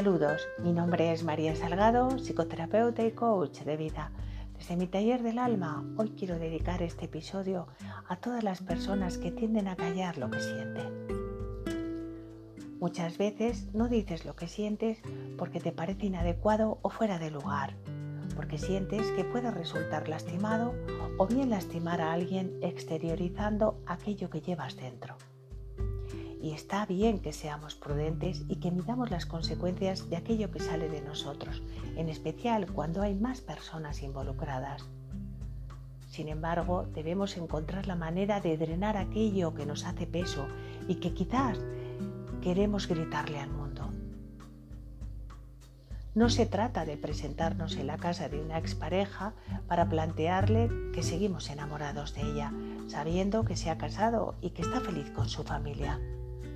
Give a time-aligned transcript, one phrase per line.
[0.00, 4.10] Saludos, mi nombre es María Salgado, psicoterapeuta y coach de vida.
[4.56, 7.66] Desde mi taller del alma, hoy quiero dedicar este episodio
[8.08, 10.88] a todas las personas que tienden a callar lo que sienten.
[12.80, 15.02] Muchas veces no dices lo que sientes
[15.36, 17.76] porque te parece inadecuado o fuera de lugar,
[18.34, 20.72] porque sientes que puede resultar lastimado
[21.18, 25.18] o bien lastimar a alguien exteriorizando aquello que llevas dentro
[26.42, 30.88] y está bien que seamos prudentes y que midamos las consecuencias de aquello que sale
[30.88, 31.62] de nosotros,
[31.96, 34.84] en especial cuando hay más personas involucradas.
[36.08, 40.46] Sin embargo, debemos encontrar la manera de drenar aquello que nos hace peso
[40.88, 41.58] y que quizás
[42.42, 43.90] queremos gritarle al mundo.
[46.12, 49.34] No se trata de presentarnos en la casa de una expareja
[49.68, 52.52] para plantearle que seguimos enamorados de ella,
[52.88, 56.00] sabiendo que se ha casado y que está feliz con su familia.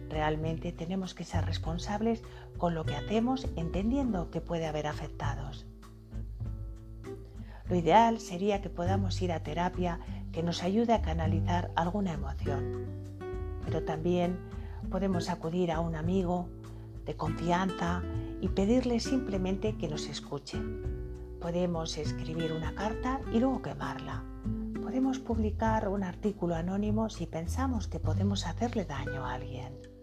[0.08, 2.22] Realmente tenemos que ser responsables
[2.58, 5.66] con lo que hacemos entendiendo que puede haber afectados.
[7.68, 9.98] Lo ideal sería que podamos ir a terapia
[10.32, 12.86] que nos ayude a canalizar alguna emoción.
[13.64, 14.38] Pero también
[14.90, 16.48] podemos acudir a un amigo
[17.06, 18.02] de confianza
[18.40, 20.58] y pedirle simplemente que nos escuche.
[21.40, 24.24] Podemos escribir una carta y luego quemarla.
[24.82, 29.93] Podemos publicar un artículo anónimo si pensamos que podemos hacerle daño a alguien.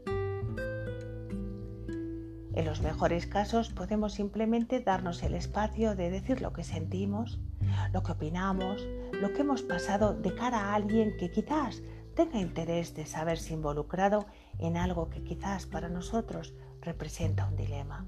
[2.53, 7.39] En los mejores casos podemos simplemente darnos el espacio de decir lo que sentimos,
[7.93, 11.81] lo que opinamos, lo que hemos pasado de cara a alguien que quizás
[12.15, 14.25] tenga interés de saberse involucrado
[14.59, 18.05] en algo que quizás para nosotros representa un dilema.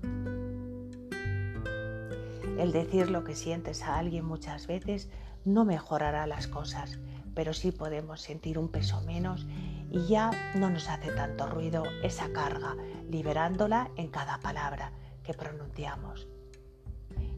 [2.59, 5.09] El decir lo que sientes a alguien muchas veces
[5.45, 6.99] no mejorará las cosas,
[7.33, 9.47] pero sí podemos sentir un peso menos
[9.93, 12.75] y ya no nos hace tanto ruido esa carga,
[13.07, 14.91] liberándola en cada palabra
[15.23, 16.27] que pronunciamos.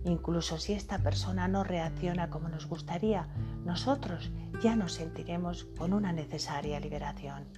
[0.05, 3.27] Incluso si esta persona no reacciona como nos gustaría,
[3.65, 4.31] nosotros
[4.63, 7.49] ya nos sentiremos con una necesaria liberación.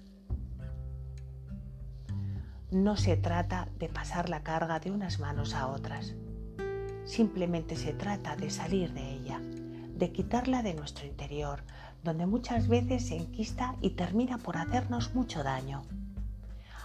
[2.71, 6.15] No se trata de pasar la carga de unas manos a otras.
[7.05, 9.16] Simplemente se trata de salir de ella,
[9.97, 11.63] de quitarla de nuestro interior,
[12.03, 15.83] donde muchas veces se enquista y termina por hacernos mucho daño.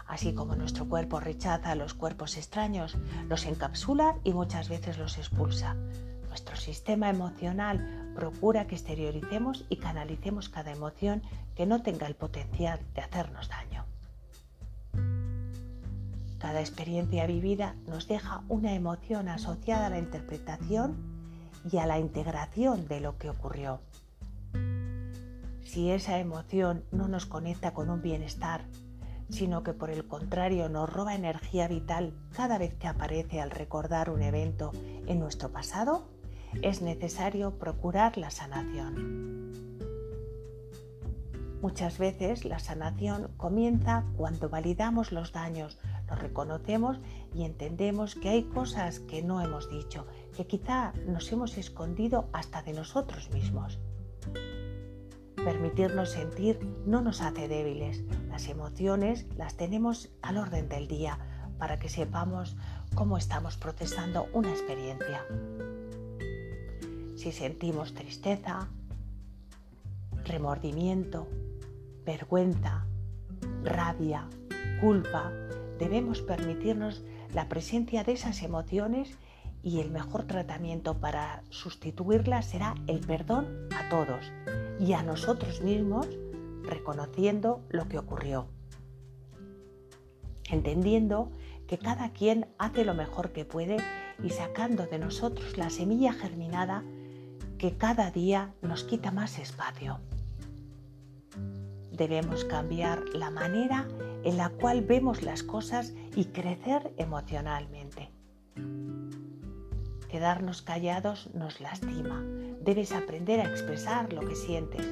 [0.06, 2.96] Así como nuestro cuerpo rechaza los cuerpos extraños,
[3.28, 5.76] los encapsula y muchas veces los expulsa.
[6.28, 11.22] Nuestro sistema emocional procura que exterioricemos y canalicemos cada emoción
[11.54, 13.84] que no tenga el potencial de hacernos daño.
[16.38, 21.11] Cada experiencia vivida nos deja una emoción asociada a la interpretación
[21.70, 23.80] y a la integración de lo que ocurrió.
[25.62, 28.64] Si esa emoción no nos conecta con un bienestar,
[29.30, 34.10] sino que por el contrario nos roba energía vital cada vez que aparece al recordar
[34.10, 34.72] un evento
[35.06, 36.08] en nuestro pasado,
[36.60, 39.22] es necesario procurar la sanación.
[41.62, 45.78] Muchas veces la sanación comienza cuando validamos los daños,
[46.10, 46.98] los reconocemos
[47.34, 50.04] y entendemos que hay cosas que no hemos dicho,
[50.36, 53.78] que quizá nos hemos escondido hasta de nosotros mismos.
[55.36, 58.04] Permitirnos sentir no nos hace débiles.
[58.28, 61.18] Las emociones las tenemos al orden del día
[61.58, 62.56] para que sepamos
[62.94, 65.24] cómo estamos procesando una experiencia.
[67.16, 68.68] Si sentimos tristeza,
[70.24, 71.28] remordimiento,
[72.04, 72.86] vergüenza,
[73.64, 74.28] rabia,
[74.80, 75.30] culpa,
[75.78, 77.02] debemos permitirnos
[77.34, 79.16] la presencia de esas emociones
[79.62, 84.32] y el mejor tratamiento para sustituirlas será el perdón a todos
[84.80, 86.08] y a nosotros mismos
[86.64, 88.46] reconociendo lo que ocurrió,
[90.50, 91.30] entendiendo
[91.66, 93.76] que cada quien hace lo mejor que puede
[94.22, 96.84] y sacando de nosotros la semilla germinada
[97.58, 100.00] que cada día nos quita más espacio.
[101.92, 103.86] Debemos cambiar la manera
[104.24, 108.10] en la cual vemos las cosas y crecer emocionalmente.
[110.12, 112.22] Quedarnos callados nos lastima.
[112.60, 114.86] Debes aprender a expresar lo que sientes.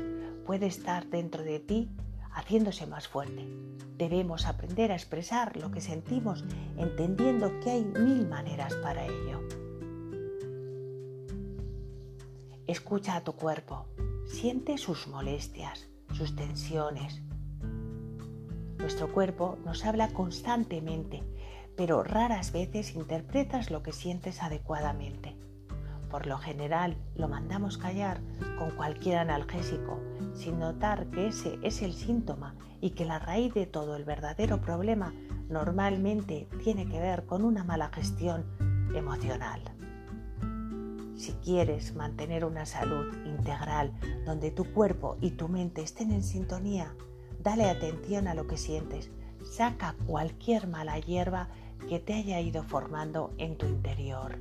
[0.46, 1.90] Puede estar dentro de ti
[2.32, 3.46] haciéndose más fuerte.
[3.98, 6.42] Debemos aprender a expresar lo que sentimos
[6.78, 9.46] entendiendo que hay mil maneras para ello.
[12.66, 13.84] Escucha a tu cuerpo.
[14.24, 17.20] Siente sus molestias, sus tensiones.
[18.78, 21.22] Nuestro cuerpo nos habla constantemente
[21.80, 25.34] pero raras veces interpretas lo que sientes adecuadamente.
[26.10, 28.20] Por lo general lo mandamos callar
[28.58, 29.98] con cualquier analgésico,
[30.34, 34.60] sin notar que ese es el síntoma y que la raíz de todo el verdadero
[34.60, 35.14] problema
[35.48, 38.44] normalmente tiene que ver con una mala gestión
[38.94, 39.62] emocional.
[41.16, 43.90] Si quieres mantener una salud integral
[44.26, 46.94] donde tu cuerpo y tu mente estén en sintonía,
[47.42, 49.10] dale atención a lo que sientes.
[49.50, 51.48] Saca cualquier mala hierba
[51.88, 54.38] que te haya ido formando en tu interior.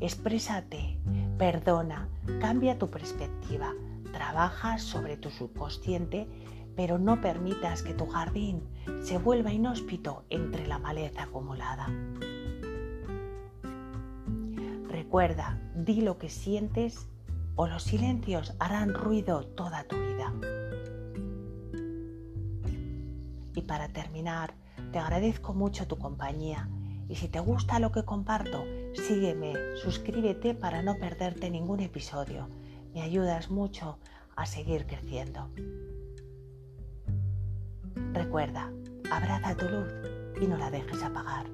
[0.00, 0.98] Exprésate,
[1.38, 2.08] perdona,
[2.40, 3.72] cambia tu perspectiva,
[4.12, 6.26] trabaja sobre tu subconsciente,
[6.74, 8.62] pero no permitas que tu jardín
[9.02, 11.88] se vuelva inhóspito entre la maleza acumulada.
[14.88, 17.08] Recuerda, di lo que sientes
[17.54, 20.32] o los silencios harán ruido toda tu vida.
[23.54, 24.54] Y para terminar,
[24.92, 26.68] te agradezco mucho tu compañía
[27.08, 32.48] y si te gusta lo que comparto, sígueme, suscríbete para no perderte ningún episodio.
[32.94, 33.98] Me ayudas mucho
[34.34, 35.48] a seguir creciendo.
[38.12, 38.72] Recuerda,
[39.10, 39.92] abraza tu luz
[40.40, 41.46] y no la dejes apagar.